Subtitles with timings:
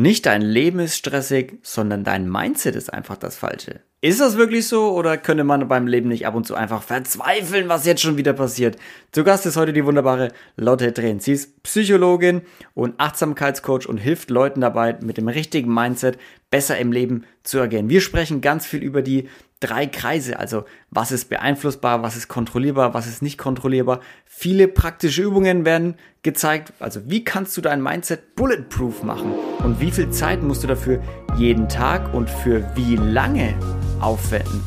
[0.00, 3.80] Nicht dein Leben ist stressig, sondern dein Mindset ist einfach das Falsche.
[4.00, 7.68] Ist das wirklich so oder könnte man beim Leben nicht ab und zu einfach verzweifeln,
[7.68, 8.78] was jetzt schon wieder passiert?
[9.12, 11.20] Zu Gast ist heute die wunderbare Lotte Drehn.
[11.20, 12.40] Sie ist Psychologin
[12.72, 16.16] und Achtsamkeitscoach und hilft Leuten dabei, mit dem richtigen Mindset
[16.50, 17.90] besser im Leben zu agieren.
[17.90, 19.28] Wir sprechen ganz viel über die
[19.60, 24.00] drei Kreise, also was ist beeinflussbar, was ist kontrollierbar, was ist nicht kontrollierbar.
[24.24, 29.90] Viele praktische Übungen werden gezeigt, also wie kannst du dein Mindset bulletproof machen und wie
[29.90, 31.02] viel Zeit musst du dafür
[31.36, 33.54] jeden Tag und für wie lange
[34.00, 34.62] aufwenden.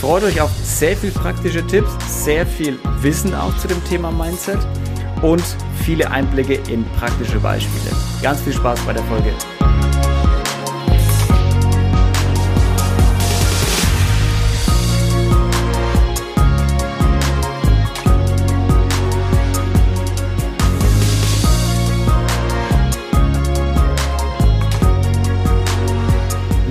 [0.00, 4.58] Freut euch auf sehr viel praktische Tipps, sehr viel Wissen auch zu dem Thema Mindset
[5.20, 5.44] und
[5.84, 7.94] viele Einblicke in praktische Beispiele.
[8.22, 9.34] Ganz viel Spaß bei der Folge.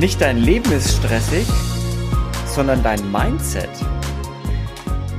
[0.10, 1.46] Nicht dein Leben ist stressig,
[2.48, 3.70] sondern dein Mindset.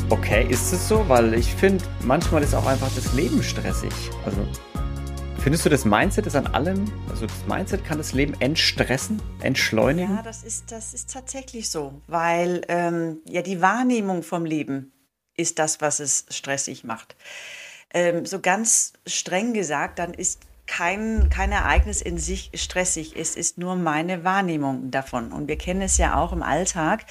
[0.08, 1.08] Okay, ist es so?
[1.08, 3.92] Weil ich finde, manchmal ist auch einfach das Leben stressig.
[4.24, 4.44] Also,
[5.38, 10.16] findest du das Mindset ist an allem, also das Mindset kann das Leben entstressen, entschleunigen?
[10.16, 14.90] Ja, das ist, das ist tatsächlich so, weil ähm, ja die Wahrnehmung vom Leben
[15.36, 17.14] ist das, was es stressig macht.
[17.94, 23.58] Ähm, so ganz streng gesagt, dann ist kein, kein Ereignis in sich stressig ist, ist
[23.58, 25.32] nur meine Wahrnehmung davon.
[25.32, 27.06] Und wir kennen es ja auch im Alltag.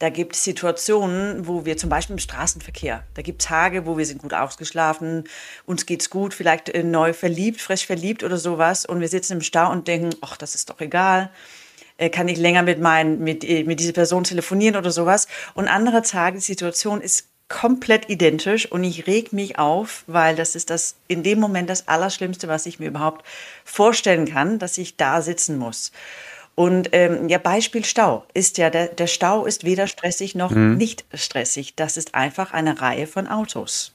[0.00, 3.96] Da gibt es Situationen, wo wir zum Beispiel im Straßenverkehr, da gibt es Tage, wo
[3.96, 5.24] wir sind gut ausgeschlafen,
[5.66, 9.40] uns geht's gut, vielleicht äh, neu verliebt, frisch verliebt oder sowas und wir sitzen im
[9.40, 11.30] Stau und denken, ach, das ist doch egal,
[11.96, 15.28] äh, kann ich länger mit, mein, mit, äh, mit dieser Person telefonieren oder sowas.
[15.54, 20.54] Und andere Tage, die Situation ist komplett identisch und ich reg mich auf, weil das
[20.54, 23.24] ist das in dem Moment das Allerschlimmste, was ich mir überhaupt
[23.64, 25.92] vorstellen kann, dass ich da sitzen muss.
[26.56, 30.76] Und ähm, ja, Beispiel Stau ist ja, der, der Stau ist weder stressig noch mhm.
[30.76, 31.76] nicht stressig.
[31.76, 33.92] Das ist einfach eine Reihe von Autos.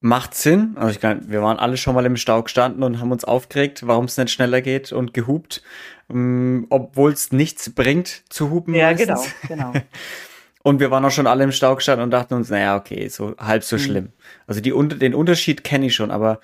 [0.00, 0.76] Macht Sinn.
[0.76, 3.84] Also ich glaube, wir waren alle schon mal im Stau gestanden und haben uns aufgeregt,
[3.84, 5.60] warum es nicht schneller geht und gehupt,
[6.08, 8.74] ähm, obwohl es nichts bringt zu hupen.
[8.74, 9.34] Ja, meistens.
[9.48, 9.84] genau, genau.
[10.68, 13.34] Und wir waren auch schon alle im Stau gestanden und dachten uns, naja, okay, so
[13.38, 13.80] halb so mhm.
[13.80, 14.12] schlimm.
[14.46, 16.40] Also die, den Unterschied kenne ich schon, aber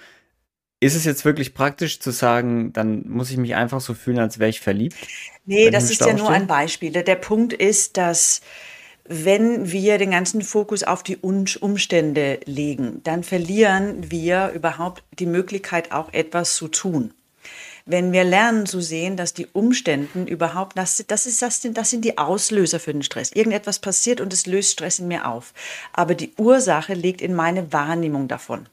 [0.81, 4.39] ist es jetzt wirklich praktisch zu sagen, dann muss ich mich einfach so fühlen, als
[4.39, 4.97] wäre ich verliebt?
[5.45, 6.91] Nee, das ist ja nur ein Beispiel.
[6.91, 8.41] Der Punkt ist, dass
[9.07, 15.93] wenn wir den ganzen Fokus auf die Umstände legen, dann verlieren wir überhaupt die Möglichkeit,
[15.93, 17.13] auch etwas zu tun
[17.87, 21.91] wenn wir lernen zu sehen, dass die Umstände überhaupt, das, das, ist, das, sind, das
[21.91, 23.33] sind die Auslöser für den Stress.
[23.33, 25.53] Irgendetwas passiert und es löst Stress in mir auf.
[25.93, 28.69] Aber die Ursache liegt in meiner Wahrnehmung davon.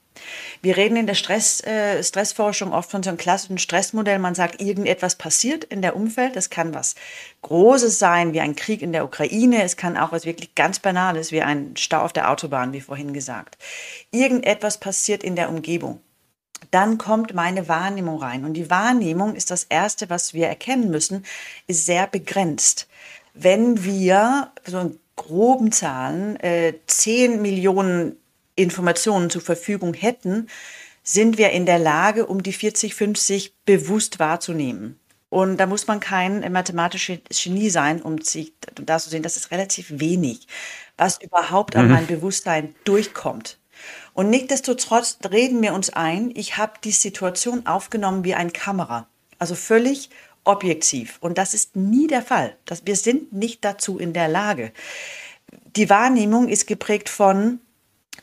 [0.62, 4.20] Wir reden in der Stress, äh, Stressforschung oft von so einem klassischen Stressmodell.
[4.20, 6.36] Man sagt, irgendetwas passiert in der Umfeld.
[6.36, 6.96] Das kann was
[7.42, 9.64] Großes sein, wie ein Krieg in der Ukraine.
[9.64, 13.14] Es kann auch was wirklich ganz Banales, wie ein Stau auf der Autobahn, wie vorhin
[13.14, 13.58] gesagt.
[14.12, 16.02] Irgendetwas passiert in der Umgebung
[16.70, 18.46] dann kommt meine Wahrnehmung rein.
[18.46, 21.26] Und die Wahrnehmung ist das Erste, was wir erkennen müssen,
[21.68, 22.88] ist sehr begrenzt.
[23.34, 28.18] Wenn wir so in groben Zahlen äh, 10 Millionen
[28.56, 30.48] Informationen zur Verfügung hätten,
[31.04, 35.00] sind wir in der Lage, um die 40, 50 bewusst wahrzunehmen.
[35.30, 39.50] Und da muss man kein mathematisches Genie sein, um sich da zu sehen, das ist
[39.52, 40.46] relativ wenig,
[40.98, 41.82] was überhaupt mhm.
[41.82, 43.58] an mein Bewusstsein durchkommt.
[44.14, 49.08] Und nichtsdestotrotz reden wir uns ein, ich habe die Situation aufgenommen wie ein Kamera.
[49.40, 50.10] Also völlig
[50.44, 51.18] objektiv.
[51.22, 52.56] Und das ist nie der Fall.
[52.66, 54.72] Das, wir sind nicht dazu in der Lage.
[55.76, 57.60] Die Wahrnehmung ist geprägt von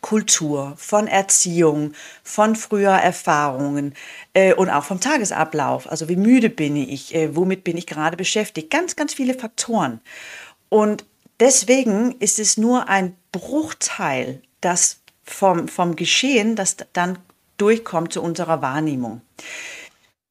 [0.01, 3.95] Kultur, von Erziehung, von früher Erfahrungen
[4.33, 5.91] äh, und auch vom Tagesablauf.
[5.91, 8.71] Also wie müde bin ich, äh, womit bin ich gerade beschäftigt.
[8.71, 10.01] Ganz, ganz viele Faktoren.
[10.69, 11.05] Und
[11.41, 15.01] deswegen ist es nur ein Bruchteil, das
[15.31, 17.19] vom, vom Geschehen, das dann
[17.57, 19.21] durchkommt zu unserer Wahrnehmung.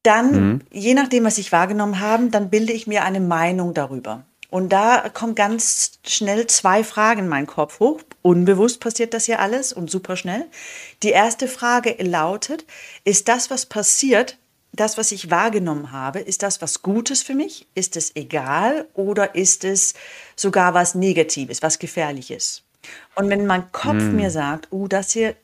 [0.02, 0.60] Dann, mhm.
[0.70, 4.24] je nachdem, was ich wahrgenommen habe, dann bilde ich mir eine Meinung darüber.
[4.50, 8.00] Und da kommen ganz schnell zwei Fragen in meinen Kopf hoch.
[8.22, 10.46] Unbewusst passiert das ja alles und super schnell.
[11.02, 12.64] Die erste Frage lautet,
[13.04, 14.38] ist das, was passiert,
[14.72, 17.66] das, was ich wahrgenommen habe, ist das was Gutes für mich?
[17.74, 19.94] Ist es egal oder ist es
[20.36, 22.62] sogar was Negatives, was Gefährliches?
[23.14, 24.16] Und wenn mein Kopf mm.
[24.16, 25.34] mir sagt, oh, das hier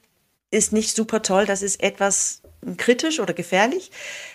[0.51, 2.43] ist nicht super toll, das ist etwas
[2.77, 3.91] kritisch oder gefährlich,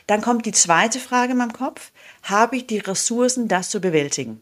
[0.07, 1.91] dann kommt die zweite Frage in meinem Kopf,
[2.23, 4.41] habe ich die Ressourcen, das zu bewältigen?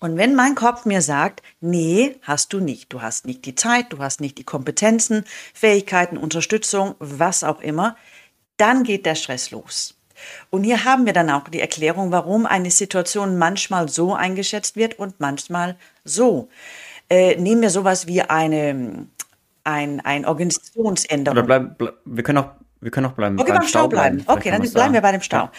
[0.00, 3.92] Und wenn mein Kopf mir sagt, nee, hast du nicht, du hast nicht die Zeit,
[3.92, 7.96] du hast nicht die Kompetenzen, Fähigkeiten, Unterstützung, was auch immer,
[8.56, 9.94] dann geht der Stress los.
[10.50, 14.98] Und hier haben wir dann auch die Erklärung, warum eine Situation manchmal so eingeschätzt wird
[14.98, 16.48] und manchmal so.
[17.10, 19.06] Äh, nehmen wir sowas wie eine,
[19.64, 21.38] ein, ein Organisationsänderung.
[21.38, 23.38] Oder bleib, bleib, wir können auch, wir können auch bleiben.
[23.38, 24.16] Okay, beim, beim Stau bleiben.
[24.18, 24.38] bleiben.
[24.38, 24.94] Okay, dann bleiben sagen.
[24.94, 25.36] wir bei dem Stau.
[25.36, 25.52] Ja.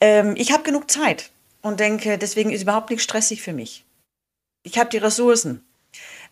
[0.00, 1.30] Ähm, ich habe genug Zeit
[1.62, 3.84] und denke, deswegen ist überhaupt nichts stressig für mich.
[4.62, 5.64] Ich habe die Ressourcen.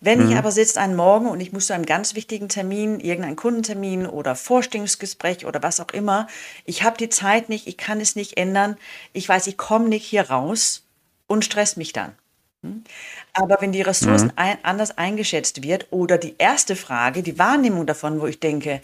[0.00, 0.30] Wenn mhm.
[0.32, 4.06] ich aber sitze einen Morgen und ich muss zu einem ganz wichtigen Termin, irgendeinen Kundentermin
[4.06, 6.26] oder Vorstellungsgespräch oder was auch immer,
[6.64, 8.76] ich habe die Zeit nicht, ich kann es nicht ändern,
[9.12, 10.84] ich weiß, ich komme nicht hier raus
[11.28, 12.14] und stress mich dann.
[12.62, 12.84] Hm?
[13.32, 14.32] Aber wenn die Ressourcen mhm.
[14.36, 18.80] ein, anders eingeschätzt wird oder die erste Frage, die Wahrnehmung davon, wo ich denke,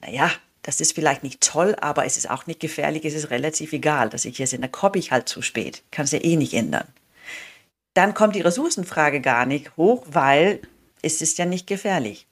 [0.00, 0.30] naja,
[0.62, 4.10] das ist vielleicht nicht toll, aber es ist auch nicht gefährlich, es ist relativ egal,
[4.10, 6.54] dass ich hier sind, da komme ich halt zu spät, kann es ja eh nicht
[6.54, 6.86] ändern.
[7.94, 10.60] Dann kommt die Ressourcenfrage gar nicht hoch, weil
[11.02, 12.26] es ist ja nicht gefährlich.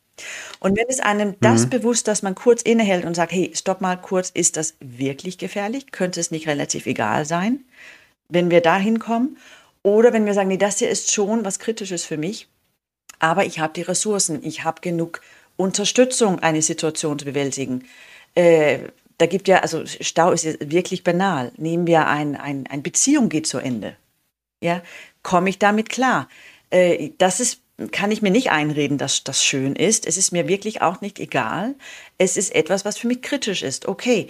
[0.60, 1.70] Und wenn es einem das mhm.
[1.70, 5.92] bewusst, dass man kurz innehält und sagt, hey, stopp mal kurz, ist das wirklich gefährlich?
[5.92, 7.64] Könnte es nicht relativ egal sein,
[8.28, 9.38] wenn wir da hinkommen?
[9.82, 12.48] Oder wenn wir sagen, nee, das hier ist schon was Kritisches für mich,
[13.18, 15.20] aber ich habe die Ressourcen, ich habe genug
[15.56, 17.84] Unterstützung, eine Situation zu bewältigen.
[18.34, 18.78] Äh,
[19.18, 21.52] da gibt ja, also Stau ist wirklich banal.
[21.56, 23.96] Nehmen wir ein, ein, ein Beziehung geht zu Ende.
[24.62, 24.82] Ja,
[25.22, 26.28] komme ich damit klar?
[26.70, 27.60] Äh, das ist,
[27.92, 30.06] kann ich mir nicht einreden, dass das schön ist.
[30.06, 31.74] Es ist mir wirklich auch nicht egal.
[32.16, 33.86] Es ist etwas, was für mich kritisch ist.
[33.86, 34.28] Okay,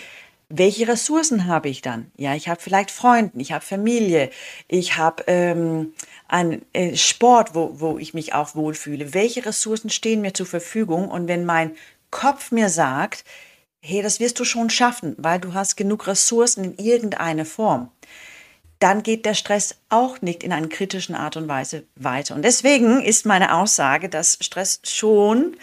[0.50, 2.10] welche Ressourcen habe ich dann?
[2.16, 4.30] Ja, ich habe vielleicht Freunde, ich habe Familie,
[4.66, 5.94] ich habe ähm,
[6.26, 9.14] einen äh, Sport, wo, wo ich mich auch wohlfühle.
[9.14, 11.08] Welche Ressourcen stehen mir zur Verfügung?
[11.08, 11.76] Und wenn mein
[12.10, 13.24] Kopf mir sagt,
[13.80, 17.90] hey, das wirst du schon schaffen, weil du hast genug Ressourcen in irgendeiner Form,
[18.80, 22.34] dann geht der Stress auch nicht in einer kritischen Art und Weise weiter.
[22.34, 25.56] Und deswegen ist meine Aussage, dass Stress schon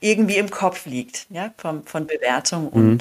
[0.00, 2.98] irgendwie im Kopf liegt, ja, von, von Bewertung und mhm.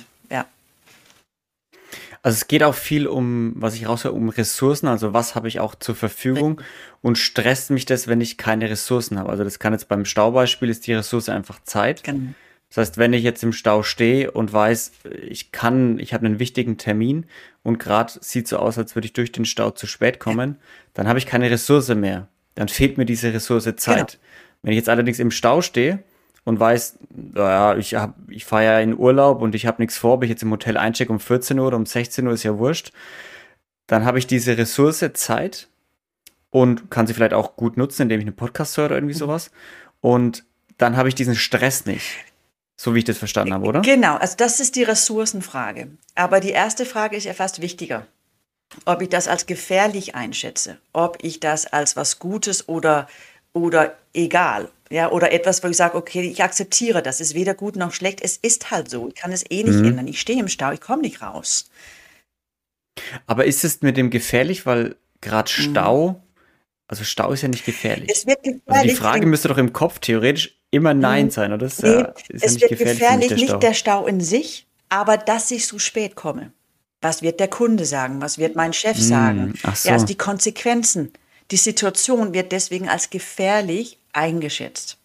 [2.21, 5.59] Also es geht auch viel um, was ich raushöre, um Ressourcen, also was habe ich
[5.59, 6.61] auch zur Verfügung
[7.01, 9.29] und stresst mich das, wenn ich keine Ressourcen habe.
[9.29, 12.03] Also das kann jetzt beim Staubeispiel ist die Ressource einfach Zeit.
[12.03, 12.33] Genau.
[12.69, 14.91] Das heißt, wenn ich jetzt im Stau stehe und weiß,
[15.27, 17.25] ich kann, ich habe einen wichtigen Termin
[17.63, 20.57] und gerade sieht so aus, als würde ich durch den Stau zu spät kommen,
[20.93, 22.27] dann habe ich keine Ressource mehr.
[22.53, 24.11] Dann fehlt mir diese Ressource Zeit.
[24.11, 24.23] Genau.
[24.61, 26.03] Wenn ich jetzt allerdings im Stau stehe
[26.45, 30.15] und weiß, naja, ich, hab, ich fahre ja in Urlaub und ich habe nichts vor,
[30.15, 32.57] ob ich jetzt im Hotel einchecke um 14 Uhr oder um 16 Uhr, ist ja
[32.57, 32.91] wurscht,
[33.87, 35.67] dann habe ich diese Ressource Zeit
[36.51, 39.19] und kann sie vielleicht auch gut nutzen, indem ich einen Podcast höre oder irgendwie mhm.
[39.19, 39.51] sowas.
[40.01, 40.43] Und
[40.77, 42.05] dann habe ich diesen Stress nicht.
[42.77, 43.81] So wie ich das verstanden habe, oder?
[43.81, 45.89] Genau, also das ist die Ressourcenfrage.
[46.15, 48.07] Aber die erste Frage ist ja fast wichtiger.
[48.85, 53.07] Ob ich das als gefährlich einschätze, ob ich das als was Gutes oder,
[53.53, 57.75] oder egal, ja, oder etwas, wo ich sage, okay, ich akzeptiere, das ist weder gut
[57.75, 59.85] noch schlecht, es ist halt so, ich kann es eh nicht mhm.
[59.85, 61.69] ändern, ich stehe im Stau, ich komme nicht raus.
[63.27, 65.71] Aber ist es mit dem gefährlich, weil gerade mhm.
[65.71, 66.15] Stau, mhm.
[66.87, 68.09] also Stau ist ja nicht gefährlich.
[68.11, 68.63] Es wird gefährlich.
[68.67, 71.31] Also die Frage müsste doch im Kopf theoretisch immer Nein mhm.
[71.31, 71.65] sein, oder?
[71.65, 74.21] Das ist nee, ja, ist es ja wird gefährlich, gefährlich der nicht der Stau in
[74.21, 76.51] sich, aber dass ich zu spät komme.
[77.01, 78.21] Was wird der Kunde sagen?
[78.21, 79.53] Was wird mein Chef mm, sagen?
[79.55, 79.87] So.
[79.87, 81.13] Ja, also die Konsequenzen.
[81.51, 84.97] Die Situation wird deswegen als gefährlich eingeschätzt.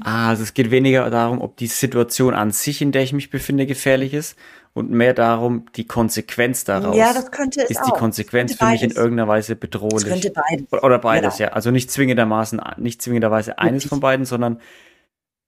[0.00, 3.30] Ah, also es geht weniger darum, ob die Situation an sich, in der ich mich
[3.30, 4.36] befinde, gefährlich ist
[4.72, 6.96] und mehr darum, die Konsequenz daraus.
[6.96, 7.92] Ja, das könnte es Ist auch.
[7.92, 10.02] die Konsequenz für mich in irgendeiner Weise bedrohlich?
[10.02, 10.82] Das könnte beides.
[10.82, 11.48] Oder beides, genau.
[11.48, 11.54] ja.
[11.54, 14.60] Also nicht zwingendermaßen, nicht zwingenderweise eines von beiden, sondern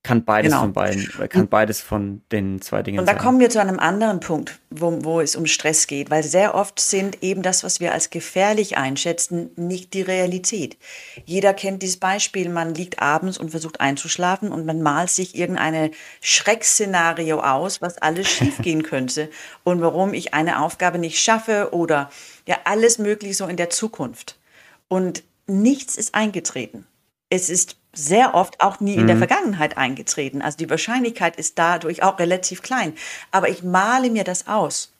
[0.06, 0.62] kann beides genau.
[0.62, 3.20] von beiden, kann beides von den zwei Dingen Und da sein.
[3.20, 6.78] kommen wir zu einem anderen Punkt, wo, wo es um Stress geht, weil sehr oft
[6.78, 10.76] sind eben das, was wir als gefährlich einschätzen, nicht die Realität.
[11.24, 15.90] Jeder kennt dieses Beispiel, man liegt abends und versucht einzuschlafen und man malt sich irgendeine
[16.20, 19.28] Schreckszenario aus, was alles schiefgehen könnte
[19.64, 22.10] und warum ich eine Aufgabe nicht schaffe oder
[22.46, 24.38] ja alles möglich so in der Zukunft.
[24.86, 26.86] Und nichts ist eingetreten.
[27.28, 29.00] Es ist sehr oft auch nie mhm.
[29.00, 29.20] in der mhm.
[29.20, 30.42] Vergangenheit eingetreten.
[30.42, 32.94] Also die Wahrscheinlichkeit ist dadurch auch relativ klein.
[33.30, 34.92] Aber ich male mir das aus.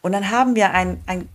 [0.00, 1.28] Und dann haben wir ein, ein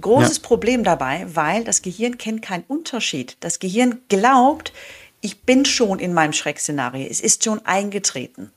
[0.00, 0.42] großes ja.
[0.42, 3.36] Problem dabei, weil das Gehirn kennt keinen Unterschied.
[3.40, 4.72] Das Gehirn glaubt,
[5.20, 7.06] ich bin schon in meinem Schreckszenario.
[7.08, 8.52] Es ist schon eingetreten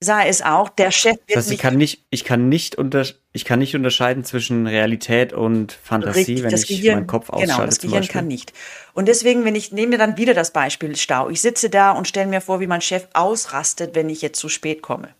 [0.00, 3.04] sei es auch, der Chef wird das heißt, ich kann nicht, ich kann nicht unter,
[3.38, 7.52] ich kann nicht unterscheiden zwischen Realität und Fantasie, richtig, wenn ich Gehirn, meinen Kopf ausschalte.
[7.52, 8.52] Genau, das Gehirn kann nicht.
[8.94, 11.30] Und deswegen, wenn ich nehme mir dann wieder das Beispiel Stau.
[11.30, 14.48] Ich sitze da und stelle mir vor, wie mein Chef ausrastet, wenn ich jetzt zu
[14.48, 15.10] spät komme.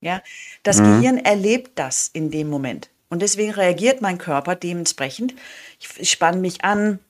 [0.00, 0.22] Ja,
[0.62, 1.00] das mhm.
[1.00, 2.88] Gehirn erlebt das in dem Moment.
[3.08, 5.34] Und deswegen reagiert mein Körper dementsprechend.
[5.80, 7.00] Ich spanne mich an,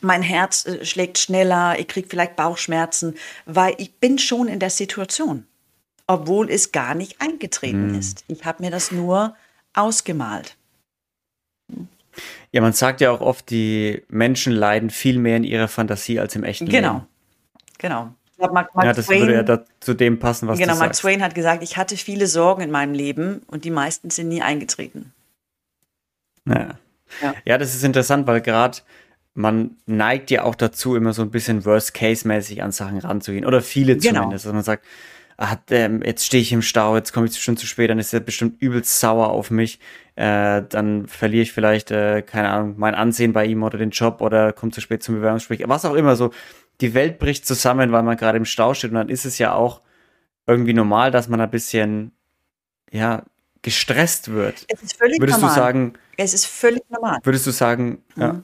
[0.00, 4.70] mein Herz äh, schlägt schneller, ich kriege vielleicht Bauchschmerzen, weil ich bin schon in der
[4.70, 5.44] Situation
[6.10, 7.94] obwohl es gar nicht eingetreten mm.
[7.94, 8.24] ist.
[8.26, 9.36] Ich habe mir das nur
[9.74, 10.56] ausgemalt.
[12.52, 16.34] Ja, man sagt ja auch oft, die Menschen leiden viel mehr in ihrer Fantasie als
[16.34, 16.94] im echten genau.
[16.94, 17.06] Leben.
[17.78, 18.52] Genau, genau.
[18.52, 21.02] Mark, Mark ja, das Twain, würde ja da, zu dem passen, was genau, du sagst.
[21.02, 24.10] Genau, Mark Twain hat gesagt, ich hatte viele Sorgen in meinem Leben und die meisten
[24.10, 25.12] sind nie eingetreten.
[26.46, 26.78] Ja,
[27.22, 27.34] ja.
[27.44, 28.78] ja das ist interessant, weil gerade
[29.34, 33.44] man neigt ja auch dazu, immer so ein bisschen Worst-Case-mäßig an Sachen ranzugehen.
[33.44, 34.22] Oder viele genau.
[34.22, 34.46] zumindest.
[34.46, 34.84] Dass man sagt,
[35.40, 38.12] ah, ähm, jetzt stehe ich im Stau, jetzt komme ich schon zu spät, dann ist
[38.12, 39.80] er bestimmt übelst sauer auf mich.
[40.14, 44.20] Äh, dann verliere ich vielleicht, äh, keine Ahnung, mein Ansehen bei ihm oder den Job
[44.20, 45.66] oder komme zu spät zum Bewerbungsgespräch.
[45.68, 46.30] Was auch immer so.
[46.82, 48.90] Die Welt bricht zusammen, weil man gerade im Stau steht.
[48.90, 49.80] Und dann ist es ja auch
[50.46, 52.12] irgendwie normal, dass man ein bisschen,
[52.90, 53.24] ja,
[53.62, 54.64] gestresst wird.
[54.68, 55.54] Es ist völlig würdest normal.
[55.54, 57.18] Du sagen, es ist völlig normal.
[57.22, 58.22] Würdest du sagen, mhm.
[58.22, 58.42] ja,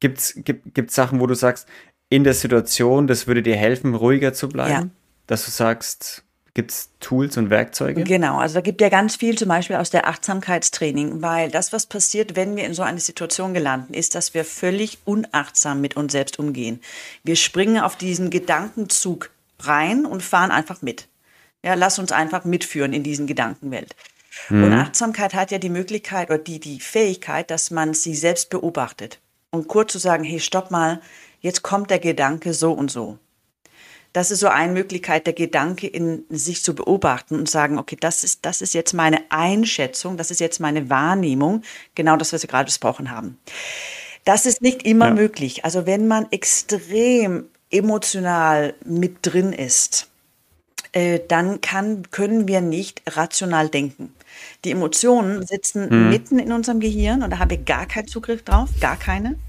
[0.00, 1.68] gibt's, gibt es Sachen, wo du sagst,
[2.08, 4.70] in der Situation, das würde dir helfen, ruhiger zu bleiben?
[4.70, 4.90] Ja.
[5.26, 6.23] Dass du sagst,
[6.54, 8.04] Gibt es Tools und Werkzeuge?
[8.04, 11.86] Genau, also da gibt ja ganz viel zum Beispiel aus der Achtsamkeitstraining, weil das, was
[11.86, 16.12] passiert, wenn wir in so eine Situation gelangen, ist, dass wir völlig unachtsam mit uns
[16.12, 16.80] selbst umgehen.
[17.24, 21.08] Wir springen auf diesen Gedankenzug rein und fahren einfach mit.
[21.64, 23.96] Ja, lass uns einfach mitführen in diesen Gedankenwelt.
[24.48, 24.64] Mhm.
[24.64, 29.18] Und Achtsamkeit hat ja die Möglichkeit oder die, die Fähigkeit, dass man sich selbst beobachtet.
[29.50, 31.00] Und kurz zu sagen, hey, stopp mal,
[31.40, 33.18] jetzt kommt der Gedanke so und so.
[34.14, 38.22] Das ist so eine Möglichkeit, der Gedanke in sich zu beobachten und sagen, okay, das
[38.22, 41.62] ist, das ist jetzt meine Einschätzung, das ist jetzt meine Wahrnehmung,
[41.96, 43.38] genau das, was wir gerade besprochen haben.
[44.24, 45.14] Das ist nicht immer ja.
[45.14, 45.64] möglich.
[45.64, 50.08] Also wenn man extrem emotional mit drin ist,
[50.92, 54.14] äh, dann kann, können wir nicht rational denken.
[54.64, 56.10] Die Emotionen sitzen mhm.
[56.10, 59.40] mitten in unserem Gehirn und da haben wir gar keinen Zugriff drauf, gar keine.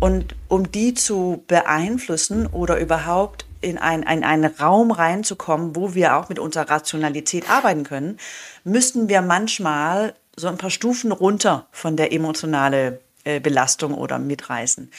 [0.00, 6.16] Und um die zu beeinflussen oder überhaupt in, ein, in einen Raum reinzukommen, wo wir
[6.16, 8.18] auch mit unserer Rationalität arbeiten können,
[8.64, 14.90] müssten wir manchmal so ein paar Stufen runter von der emotionalen äh, Belastung oder mitreißen.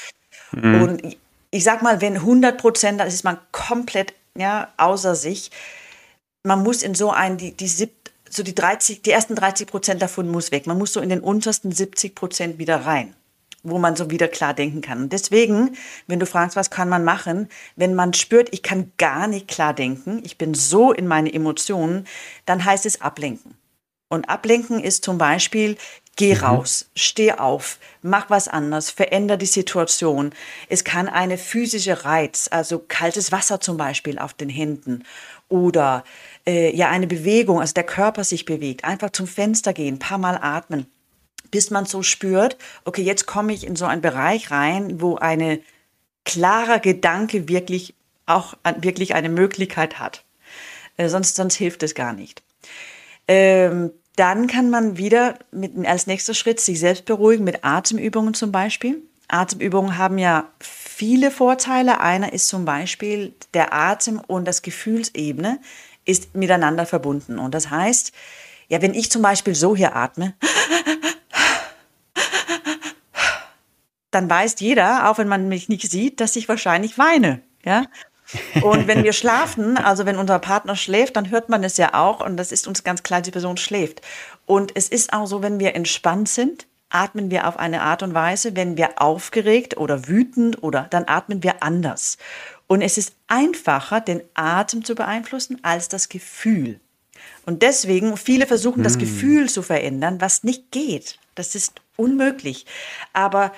[0.51, 0.81] Mhm.
[0.81, 1.17] Und
[1.49, 5.51] ich sag mal, wenn 100 Prozent, dann ist man komplett ja, außer sich.
[6.43, 7.91] Man muss in so ein, die, die sieb,
[8.29, 10.67] so die 30, die ersten 30 Prozent davon muss weg.
[10.67, 13.13] Man muss so in den untersten 70 Prozent wieder rein
[13.63, 15.03] wo man so wieder klar denken kann.
[15.03, 15.75] Und deswegen,
[16.07, 19.73] wenn du fragst, was kann man machen, wenn man spürt, ich kann gar nicht klar
[19.73, 22.07] denken, ich bin so in meine Emotionen,
[22.45, 23.55] dann heißt es ablenken.
[24.09, 25.77] Und ablenken ist zum Beispiel,
[26.17, 26.41] geh mhm.
[26.41, 30.31] raus, steh auf, mach was anders, veränder die Situation.
[30.67, 35.03] Es kann eine physische Reiz, also kaltes Wasser zum Beispiel auf den Händen
[35.47, 36.03] oder
[36.45, 40.37] äh, ja eine Bewegung, also der Körper sich bewegt, einfach zum Fenster gehen, paar Mal
[40.41, 40.87] atmen
[41.51, 45.61] bis man so spürt, okay, jetzt komme ich in so einen Bereich rein, wo eine
[46.25, 47.93] klarer Gedanke wirklich
[48.25, 50.23] auch wirklich eine Möglichkeit hat.
[50.97, 52.41] Äh, sonst, sonst hilft es gar nicht.
[53.27, 58.51] Ähm, dann kann man wieder mit, als nächster Schritt sich selbst beruhigen mit Atemübungen zum
[58.51, 59.01] Beispiel.
[59.27, 62.01] Atemübungen haben ja viele Vorteile.
[62.01, 65.59] Einer ist zum Beispiel der Atem und das Gefühlsebene
[66.05, 67.39] ist miteinander verbunden.
[67.39, 68.11] Und das heißt,
[68.67, 70.33] ja, wenn ich zum Beispiel so hier atme,
[74.11, 77.41] dann weiß jeder, auch wenn man mich nicht sieht, dass ich wahrscheinlich weine.
[77.63, 77.85] Ja?
[78.61, 82.23] Und wenn wir schlafen, also wenn unser Partner schläft, dann hört man es ja auch
[82.23, 84.01] und das ist uns ganz klar, die Person schläft.
[84.45, 88.13] Und es ist auch so, wenn wir entspannt sind, atmen wir auf eine Art und
[88.13, 92.17] Weise, wenn wir aufgeregt oder wütend oder dann atmen wir anders.
[92.67, 96.79] Und es ist einfacher, den Atem zu beeinflussen als das Gefühl.
[97.45, 98.99] Und deswegen, viele versuchen, das hm.
[98.99, 101.17] Gefühl zu verändern, was nicht geht.
[101.35, 102.65] Das ist unmöglich.
[103.13, 103.51] Aber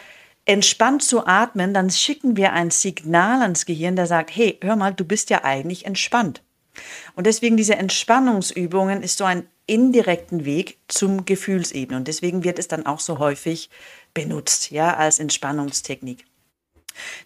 [0.46, 4.94] entspannt zu atmen, dann schicken wir ein Signal ans Gehirn, der sagt, hey, hör mal,
[4.94, 6.42] du bist ja eigentlich entspannt.
[7.16, 11.98] Und deswegen diese Entspannungsübungen ist so ein indirekten Weg zum Gefühlsebene.
[11.98, 13.70] Und deswegen wird es dann auch so häufig
[14.14, 16.26] benutzt, ja, als Entspannungstechnik.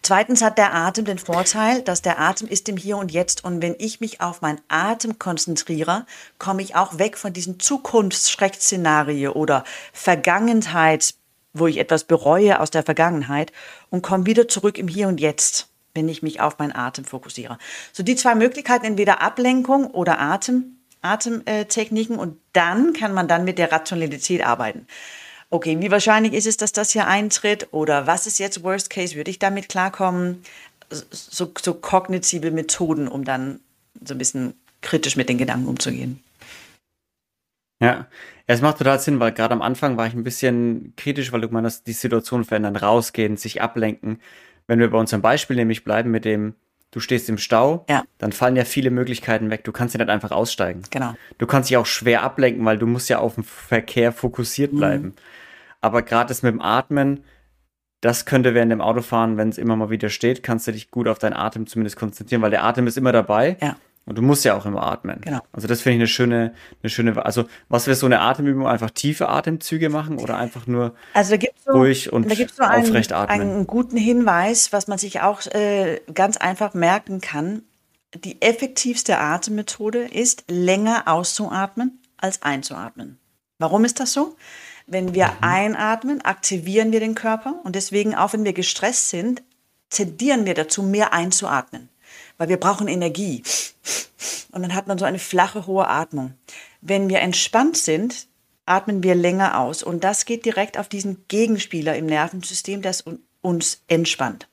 [0.02, 3.44] Zweitens hat der Atem den Vorteil, dass der Atem ist im Hier und Jetzt.
[3.44, 6.06] Und wenn ich mich auf meinen Atem konzentriere,
[6.38, 11.14] komme ich auch weg von diesem Zukunftsschreckszenario oder Vergangenheit,
[11.58, 13.52] wo ich etwas bereue aus der Vergangenheit
[13.90, 17.58] und komme wieder zurück im Hier und Jetzt, wenn ich mich auf meinen Atem fokussiere.
[17.92, 23.58] So die zwei Möglichkeiten, entweder Ablenkung oder Atem, Atemtechniken und dann kann man dann mit
[23.58, 24.86] der Rationalität arbeiten.
[25.50, 29.16] Okay, wie wahrscheinlich ist es, dass das hier eintritt oder was ist jetzt Worst Case,
[29.16, 30.42] würde ich damit klarkommen?
[30.90, 33.60] So, so kognitive Methoden, um dann
[34.04, 36.22] so ein bisschen kritisch mit den Gedanken umzugehen.
[37.80, 38.06] Ja,
[38.46, 41.48] es macht total Sinn, weil gerade am Anfang war ich ein bisschen kritisch, weil du
[41.48, 44.20] meinst, die Situation verändern, rausgehen, sich ablenken.
[44.66, 46.54] Wenn wir bei unserem Beispiel nämlich bleiben mit dem
[46.90, 48.04] du stehst im Stau, ja.
[48.18, 49.64] dann fallen ja viele Möglichkeiten weg.
[49.64, 50.82] Du kannst ja nicht einfach aussteigen.
[50.90, 51.14] Genau.
[51.36, 54.76] Du kannst dich auch schwer ablenken, weil du musst ja auf den Verkehr fokussiert mhm.
[54.76, 55.04] bleiben.
[55.04, 55.14] Mhm.
[55.80, 57.24] Aber gerade das mit dem Atmen,
[58.00, 61.08] das könnte während dem Autofahren, wenn es immer mal wieder steht, kannst du dich gut
[61.08, 63.56] auf deinen Atem zumindest konzentrieren, weil der Atem ist immer dabei.
[63.60, 63.76] Ja.
[64.08, 65.20] Und du musst ja auch immer atmen.
[65.20, 65.40] Genau.
[65.52, 68.66] Also das finde ich eine schöne, eine schöne, also was wäre so eine Atemübung?
[68.66, 71.36] Einfach tiefe Atemzüge machen oder einfach nur also
[71.66, 73.40] so, ruhig und da gibt's so aufrecht einen, atmen?
[73.40, 77.62] Einen guten Hinweis, was man sich auch äh, ganz einfach merken kann.
[78.14, 83.18] Die effektivste Atemmethode ist, länger auszuatmen als einzuatmen.
[83.58, 84.36] Warum ist das so?
[84.86, 85.32] Wenn wir mhm.
[85.42, 89.42] einatmen, aktivieren wir den Körper und deswegen, auch wenn wir gestresst sind,
[89.90, 91.90] tendieren wir dazu, mehr einzuatmen
[92.38, 93.42] weil wir brauchen Energie.
[94.52, 96.34] Und dann hat man so eine flache, hohe Atmung.
[96.80, 98.28] Wenn wir entspannt sind,
[98.64, 99.82] atmen wir länger aus.
[99.82, 103.04] Und das geht direkt auf diesen Gegenspieler im Nervensystem, das
[103.40, 104.48] uns entspannt.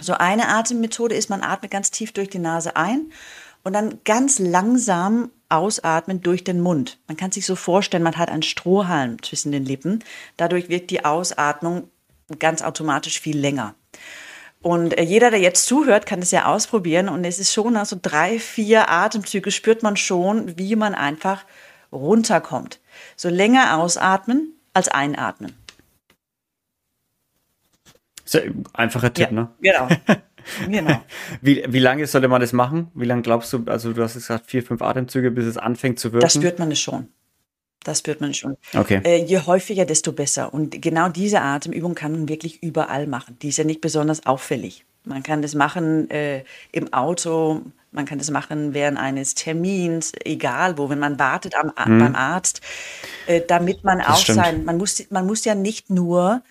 [0.00, 3.12] So eine Atemmethode ist, man atmet ganz tief durch die Nase ein
[3.64, 6.98] und dann ganz langsam ausatmen durch den Mund.
[7.08, 10.04] Man kann sich so vorstellen, man hat einen Strohhalm zwischen den Lippen.
[10.36, 11.90] Dadurch wirkt die Ausatmung
[12.38, 13.74] ganz automatisch viel länger.
[14.68, 17.08] Und äh, jeder, der jetzt zuhört, kann es ja ausprobieren.
[17.08, 21.46] Und es ist schon nach so drei, vier Atemzüge spürt man schon, wie man einfach
[21.90, 22.78] runterkommt.
[23.16, 25.54] So länger ausatmen als einatmen.
[28.26, 28.40] So,
[28.74, 29.48] einfacher Tipp, ja, ne?
[29.62, 29.88] Genau.
[30.68, 31.02] genau.
[31.40, 32.90] wie, wie lange sollte man das machen?
[32.94, 36.12] Wie lange glaubst du, also du hast gesagt, vier, fünf Atemzüge, bis es anfängt zu
[36.12, 36.26] wirken?
[36.26, 37.08] Das spürt man es schon.
[37.84, 38.56] Das spürt man schon.
[38.74, 39.00] Okay.
[39.04, 40.52] Äh, je häufiger, desto besser.
[40.52, 43.38] Und genau diese Atemübung kann man wirklich überall machen.
[43.40, 44.84] Die ist ja nicht besonders auffällig.
[45.04, 50.76] Man kann das machen äh, im Auto, man kann das machen während eines Termins, egal
[50.76, 51.98] wo, wenn man wartet am, hm.
[51.98, 52.60] beim Arzt,
[53.26, 54.36] äh, damit man das auch stimmt.
[54.36, 56.42] sein, man muss, man muss ja nicht nur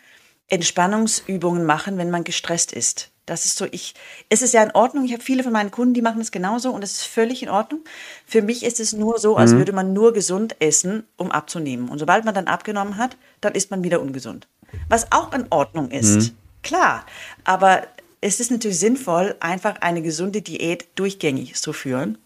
[0.47, 3.11] Entspannungsübungen machen, wenn man gestresst ist.
[3.27, 3.93] Das ist so, ich,
[4.29, 5.05] es ist ja in Ordnung.
[5.05, 7.49] Ich habe viele von meinen Kunden, die machen es genauso und es ist völlig in
[7.49, 7.81] Ordnung.
[8.25, 9.57] Für mich ist es nur so, als mhm.
[9.59, 11.89] würde man nur gesund essen, um abzunehmen.
[11.89, 14.47] Und sobald man dann abgenommen hat, dann ist man wieder ungesund.
[14.87, 16.15] Was auch in Ordnung ist.
[16.15, 16.37] Mhm.
[16.63, 17.05] Klar.
[17.43, 17.83] Aber
[18.21, 22.17] es ist natürlich sinnvoll, einfach eine gesunde Diät durchgängig zu führen.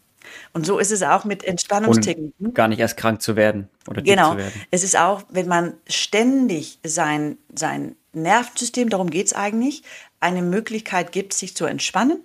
[0.53, 2.47] Und so ist es auch mit Entspannungstechniken.
[2.47, 4.33] Und gar nicht erst krank zu werden oder genau.
[4.33, 4.61] zu werden.
[4.69, 9.83] Es ist auch, wenn man ständig sein, sein Nervensystem, darum geht es eigentlich,
[10.21, 12.21] eine Möglichkeit gibt, sich zu entspannen,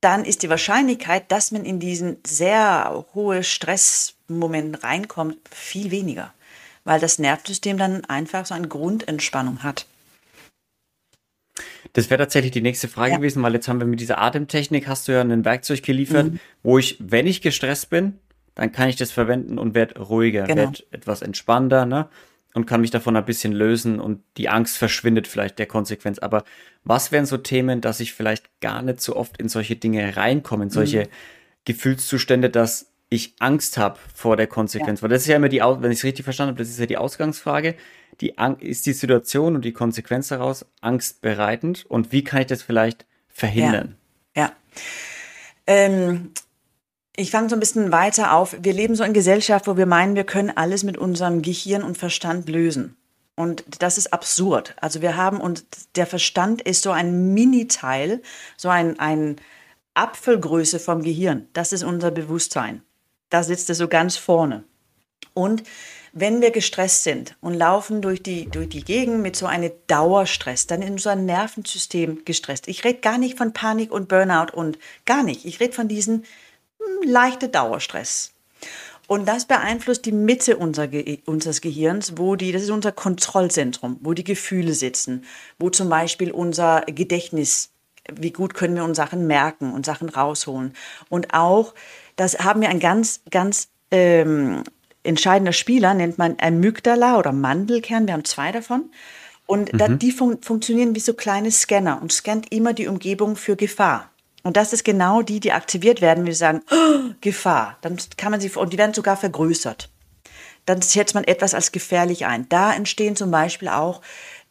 [0.00, 6.32] dann ist die Wahrscheinlichkeit, dass man in diesen sehr hohe Stressmoment reinkommt, viel weniger,
[6.84, 9.86] weil das Nervensystem dann einfach so eine Grundentspannung hat.
[11.92, 13.16] Das wäre tatsächlich die nächste Frage ja.
[13.18, 16.40] gewesen, weil jetzt haben wir mit dieser Atemtechnik, hast du ja ein Werkzeug geliefert, mhm.
[16.62, 18.18] wo ich, wenn ich gestresst bin,
[18.54, 20.62] dann kann ich das verwenden und werde ruhiger, genau.
[20.62, 22.08] werde etwas entspannter, ne?
[22.54, 26.18] Und kann mich davon ein bisschen lösen und die Angst verschwindet vielleicht der Konsequenz.
[26.18, 26.44] Aber
[26.84, 30.64] was wären so Themen, dass ich vielleicht gar nicht so oft in solche Dinge reinkomme,
[30.64, 31.08] in solche mhm.
[31.64, 35.00] Gefühlszustände, dass ich Angst habe vor der Konsequenz?
[35.00, 35.02] Ja.
[35.04, 36.86] Weil das ist ja immer die, wenn ich es richtig verstanden habe, das ist ja
[36.86, 37.74] die Ausgangsfrage.
[38.20, 42.62] Die Ang ist die Situation und die Konsequenz daraus angstbereitend und wie kann ich das
[42.62, 43.96] vielleicht verhindern?
[44.36, 44.44] Ja.
[44.44, 44.52] ja.
[45.66, 46.32] Ähm,
[47.16, 48.56] ich fange so ein bisschen weiter auf.
[48.60, 51.98] Wir leben so in Gesellschaft, wo wir meinen, wir können alles mit unserem Gehirn und
[51.98, 52.96] Verstand lösen.
[53.34, 54.74] Und das ist absurd.
[54.80, 55.64] Also wir haben, und
[55.96, 58.22] der Verstand ist so ein Mini-Teil,
[58.56, 59.36] so ein, ein
[59.94, 61.48] Apfelgröße vom Gehirn.
[61.52, 62.82] Das ist unser Bewusstsein.
[63.30, 64.64] Da sitzt es so ganz vorne.
[65.34, 65.62] Und
[66.12, 70.66] wenn wir gestresst sind und laufen durch die, durch die Gegend mit so einem Dauerstress,
[70.66, 72.68] dann ist unser Nervensystem gestresst.
[72.68, 75.46] Ich rede gar nicht von Panik und Burnout und gar nicht.
[75.46, 76.24] Ich rede von diesen
[77.04, 78.32] leichter Dauerstress.
[79.08, 80.56] Und das beeinflusst die Mitte
[80.88, 85.24] Ge unseres Gehirns, wo die, das ist unser Kontrollzentrum, wo die Gefühle sitzen,
[85.58, 87.70] wo zum Beispiel unser Gedächtnis,
[88.10, 90.72] wie gut können wir uns Sachen merken und Sachen rausholen.
[91.08, 91.74] Und auch,
[92.16, 94.62] das haben wir ein ganz, ganz ähm,
[95.02, 98.90] entscheidender Spieler, nennt man Amygdala oder Mandelkern, wir haben zwei davon.
[99.46, 99.78] Und mhm.
[99.78, 104.11] da, die fun funktionieren wie so kleine Scanner und scannt immer die Umgebung für Gefahr.
[104.42, 107.78] Und das ist genau die, die aktiviert werden, wir sagen, oh, Gefahr.
[107.80, 109.88] Dann kann man sie, und die werden sogar vergrößert.
[110.66, 112.48] Dann schätzt man etwas als gefährlich ein.
[112.48, 114.00] Da entstehen zum Beispiel auch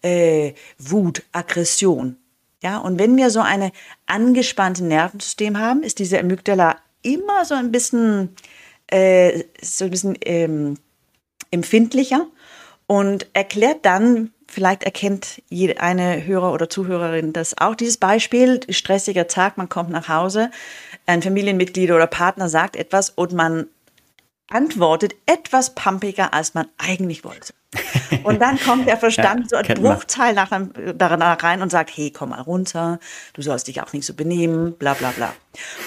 [0.01, 2.17] äh, Wut, Aggression.
[2.63, 3.71] Ja, und wenn wir so eine
[4.05, 8.35] angespannte Nervensystem haben, ist diese Amygdala immer so ein bisschen,
[8.87, 10.77] äh, so ein bisschen ähm,
[11.49, 12.27] empfindlicher
[12.87, 17.73] und erklärt dann, Vielleicht erkennt jede, eine Hörer oder Zuhörerin das auch.
[17.73, 20.51] Dieses Beispiel, stressiger Tag, man kommt nach Hause,
[21.05, 23.67] ein Familienmitglied oder Partner sagt etwas und man
[24.49, 27.53] antwortet etwas pumpiger, als man eigentlich wollte.
[28.23, 30.49] Und dann kommt der Verstand ja, so ein Bruchteil nach,
[30.95, 32.99] daran rein und sagt, hey, komm mal runter,
[33.31, 35.33] du sollst dich auch nicht so benehmen, bla bla bla.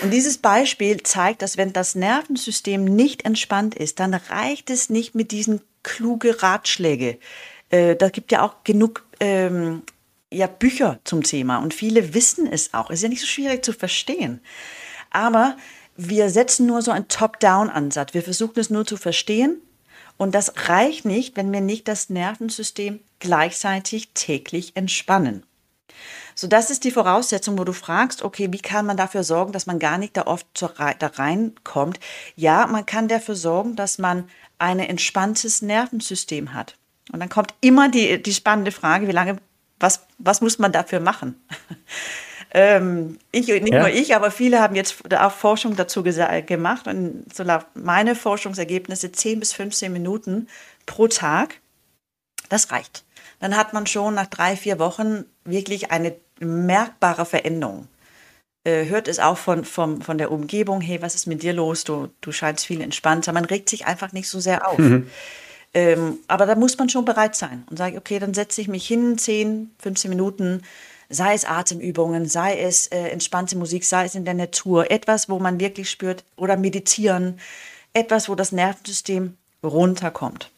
[0.03, 5.15] Und dieses Beispiel zeigt, dass wenn das Nervensystem nicht entspannt ist, dann reicht es nicht
[5.15, 7.19] mit diesen kluge Ratschläge.
[7.75, 9.83] Äh, da gibt ja auch genug ähm,
[10.33, 12.89] ja, Bücher zum Thema und viele wissen es auch.
[12.89, 14.41] Es ist ja nicht so schwierig zu verstehen.
[15.11, 15.57] Aber
[15.97, 18.15] wir setzen nur so einen Top-Down-Ansatz.
[18.15, 19.61] Wir versuchen es nur zu verstehen
[20.17, 25.45] und das reicht nicht, wenn wir nicht das Nervensystem gleichzeitig täglich entspannen.
[26.37, 29.67] So, das ist die Voraussetzung, wo du fragst, okay, wie kann man dafür sorgen, dass
[29.67, 31.99] man gar nicht da oft da reinkommt?
[32.37, 36.77] Ja, man kann dafür sorgen, dass man ein entspanntes Nervensystem hat.
[37.13, 39.37] Und dann kommt immer die, die spannende Frage, wie lange,
[39.79, 41.41] was, was muss man dafür machen?
[42.57, 43.81] Ähm, ich, nicht ja.
[43.81, 49.41] nur ich, aber viele haben jetzt auch Forschung dazu gemacht und so meine Forschungsergebnisse 10
[49.41, 50.47] bis 15 Minuten
[50.87, 51.61] pro Tag,
[52.49, 53.05] das reicht.
[53.41, 57.89] Dann hat man schon nach drei, vier Wochen wirklich eine merkbare Veränderung.
[58.63, 61.83] Äh, hört es auch von, von, von der Umgebung, hey, was ist mit dir los?
[61.83, 63.33] Du, du scheinst viel entspannter.
[63.33, 64.79] Man regt sich einfach nicht so sehr auf.
[64.79, 65.11] Mhm.
[65.75, 68.87] Ähm, aber da muss man schon bereit sein und sage, okay, dann setze ich mich
[68.87, 70.63] hin, 10, 15 Minuten,
[71.09, 75.41] sei es Atemübungen, sei es äh, entspannte Musik, sei es in der Natur, etwas, wo
[75.41, 77.41] man wirklich spürt, oder meditieren,
[77.93, 80.51] etwas, wo das Nervensystem runterkommt.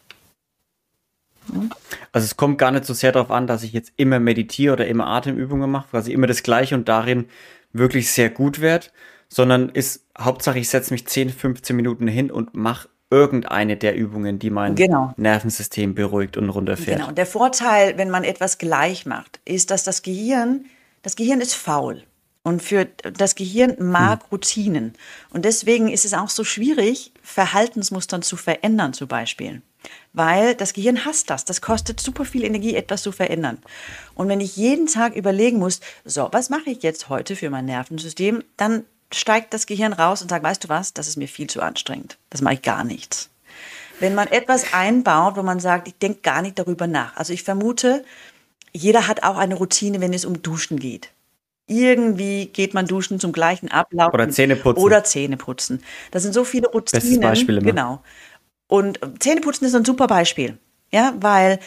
[2.11, 4.87] Also es kommt gar nicht so sehr darauf an, dass ich jetzt immer meditiere oder
[4.87, 7.27] immer Atemübungen mache, quasi immer das Gleiche und darin
[7.73, 8.87] wirklich sehr gut werde,
[9.29, 14.39] sondern ist Hauptsache, ich setze mich 10, 15 Minuten hin und mache irgendeine der Übungen,
[14.39, 15.13] die mein genau.
[15.17, 16.97] Nervensystem beruhigt und runterfährt.
[16.97, 17.09] Genau.
[17.09, 20.65] Und der Vorteil, wenn man etwas gleich macht, ist, dass das Gehirn,
[21.03, 22.03] das Gehirn ist faul.
[22.43, 24.27] Und für das Gehirn mag hm.
[24.31, 24.93] Routinen.
[25.31, 29.61] Und deswegen ist es auch so schwierig, Verhaltensmustern zu verändern, zum Beispiel.
[30.13, 31.43] Weil das Gehirn hasst das.
[31.43, 33.59] Das kostet super viel Energie, etwas zu verändern.
[34.15, 37.65] Und wenn ich jeden Tag überlegen muss, so, was mache ich jetzt heute für mein
[37.65, 41.47] Nervensystem, dann steigt das Gehirn raus und sagt, weißt du was, das ist mir viel
[41.47, 42.17] zu anstrengend.
[42.29, 43.29] Das mache ich gar nichts.
[43.99, 47.15] Wenn man etwas einbaut, wo man sagt, ich denke gar nicht darüber nach.
[47.15, 48.03] Also ich vermute,
[48.71, 51.09] jeder hat auch eine Routine, wenn es um Duschen geht.
[51.65, 54.13] Irgendwie geht man duschen zum gleichen Ablauf.
[54.13, 54.81] Oder Zähne putzen.
[54.81, 55.83] Oder Zähne putzen.
[56.11, 57.01] Das sind so viele Routinen.
[57.01, 57.65] Bestes Beispiel immer.
[57.65, 58.01] Genau.
[58.67, 60.57] Und Zähneputzen ist ein super Beispiel.
[60.91, 61.59] Ja, weil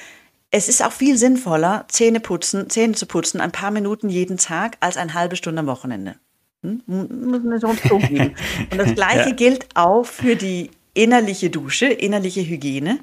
[0.50, 4.76] es ist auch viel sinnvoller, Zähne putzen, Zähne zu putzen, ein paar Minuten jeden Tag,
[4.80, 6.16] als eine halbe Stunde am Wochenende.
[6.62, 6.82] Hm?
[6.86, 8.34] Müssen wir sonst zugeben.
[8.70, 9.34] Und das Gleiche ja.
[9.34, 12.98] gilt auch für die innerliche Dusche, innerliche Hygiene,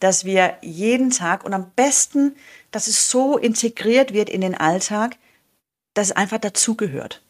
[0.00, 2.34] dass wir jeden Tag und am besten,
[2.70, 5.16] dass es so integriert wird in den Alltag,
[5.92, 7.22] dass es einfach dazugehört.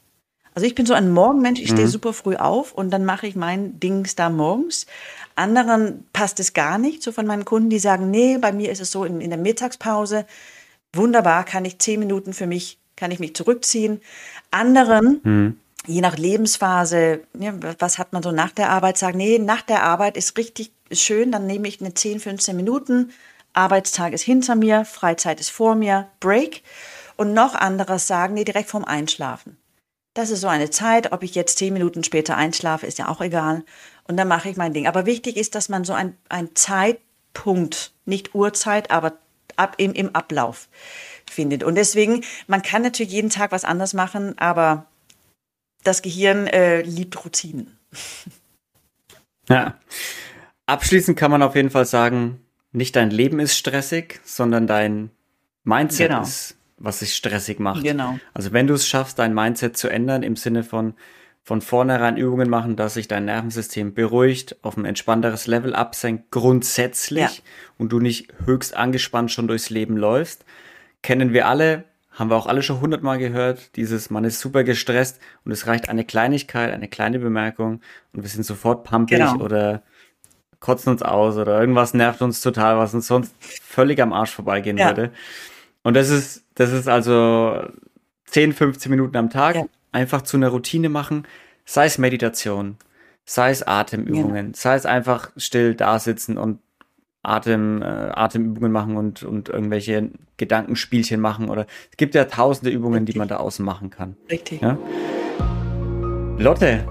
[0.54, 1.90] Also ich bin so ein Morgenmensch, ich stehe mhm.
[1.90, 4.86] super früh auf und dann mache ich mein Dings da morgens.
[5.36, 8.80] Anderen passt es gar nicht, so von meinen Kunden, die sagen, nee, bei mir ist
[8.80, 10.26] es so in, in der Mittagspause,
[10.92, 14.00] wunderbar, kann ich zehn Minuten für mich, kann ich mich zurückziehen.
[14.50, 15.60] Anderen, mhm.
[15.86, 17.22] je nach Lebensphase,
[17.78, 21.32] was hat man so nach der Arbeit, sagen, nee, nach der Arbeit ist richtig schön,
[21.32, 23.10] dann nehme ich eine 10, 15 Minuten,
[23.54, 26.62] Arbeitstag ist hinter mir, Freizeit ist vor mir, Break.
[27.16, 29.56] Und noch anderes sagen, nee, direkt vorm Einschlafen.
[30.14, 33.20] Das ist so eine Zeit, ob ich jetzt 10 Minuten später einschlafe, ist ja auch
[33.20, 33.64] egal.
[34.04, 34.86] Und dann mache ich mein Ding.
[34.86, 39.18] Aber wichtig ist, dass man so ein, ein Zeitpunkt, nicht Uhrzeit, aber
[39.56, 40.68] ab, im, im Ablauf
[41.30, 41.62] findet.
[41.62, 44.86] Und deswegen, man kann natürlich jeden Tag was anders machen, aber
[45.84, 47.78] das Gehirn äh, liebt Routinen.
[49.48, 49.74] Ja.
[50.66, 52.40] Abschließend kann man auf jeden Fall sagen,
[52.70, 55.10] nicht dein Leben ist stressig, sondern dein
[55.64, 56.22] Mindset genau.
[56.22, 57.82] ist, was sich stressig macht.
[57.82, 58.20] Genau.
[58.32, 60.94] Also wenn du es schaffst, dein Mindset zu ändern, im Sinne von
[61.42, 67.22] von vornherein Übungen machen, dass sich dein Nervensystem beruhigt, auf ein entspannteres Level absenkt, grundsätzlich,
[67.38, 67.42] ja.
[67.78, 70.44] und du nicht höchst angespannt schon durchs Leben läufst,
[71.02, 75.20] kennen wir alle, haben wir auch alle schon hundertmal gehört, dieses, man ist super gestresst
[75.44, 77.80] und es reicht eine Kleinigkeit, eine kleine Bemerkung
[78.12, 79.36] und wir sind sofort pumpig genau.
[79.36, 79.82] oder
[80.58, 84.76] kotzen uns aus oder irgendwas nervt uns total, was uns sonst völlig am Arsch vorbeigehen
[84.76, 84.88] ja.
[84.88, 85.10] würde.
[85.82, 87.64] Und das ist, das ist also
[88.26, 89.64] 10, 15 Minuten am Tag ja.
[89.92, 91.26] einfach zu einer Routine machen,
[91.64, 92.76] sei es Meditation,
[93.24, 94.52] sei es Atemübungen, ja.
[94.54, 96.58] sei es einfach still da sitzen und
[97.22, 103.00] Atem, äh, Atemübungen machen und, und irgendwelche Gedankenspielchen machen oder es gibt ja tausende Übungen,
[103.00, 103.14] Richtig.
[103.14, 104.16] die man da außen machen kann.
[104.30, 104.62] Richtig.
[104.62, 104.78] Ja?
[106.38, 106.86] Lotte,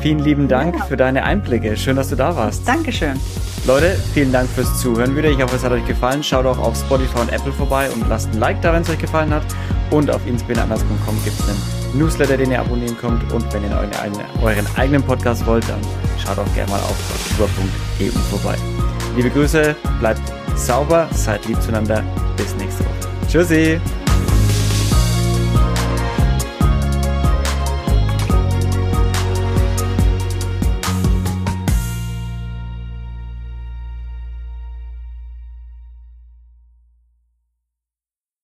[0.00, 0.84] vielen lieben Dank ja.
[0.84, 1.76] für deine Einblicke.
[1.76, 2.66] Schön, dass du da warst.
[2.66, 3.20] Dankeschön.
[3.66, 5.28] Leute, vielen Dank fürs Zuhören wieder.
[5.28, 6.22] Ich hoffe, es hat euch gefallen.
[6.22, 8.98] Schaut auch auf Spotify und Apple vorbei und lasst ein Like da, wenn es euch
[8.98, 9.42] gefallen hat.
[9.90, 13.30] Und auf inspirateanders.com gibt es einen Newsletter, den ihr abonnieren könnt.
[13.30, 13.90] Und wenn ihr euren,
[14.42, 15.80] euren eigenen Podcast wollt, dann
[16.18, 18.56] schaut auch gerne mal auf über.eu vorbei.
[19.16, 20.22] Liebe Grüße, bleibt
[20.56, 22.02] sauber, seid lieb zueinander.
[22.36, 23.08] Bis nächste Woche.
[23.28, 23.80] Tschüssi!